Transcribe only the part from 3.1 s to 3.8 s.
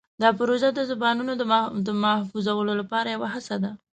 یوه هڅه ده.